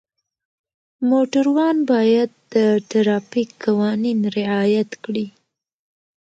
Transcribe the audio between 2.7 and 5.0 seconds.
ټرافیک قوانین رعایت